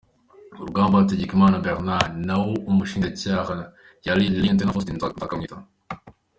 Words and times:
Rugamba 0.61 0.95
Hategekimana 1.01 1.61
Bernard 1.65 2.11
naho 2.27 2.49
umushinjacyaha 2.69 3.53
yari 4.07 4.23
Lt 4.45 4.59
Faustin 4.73 4.95
Nzakamwita. 4.97 5.57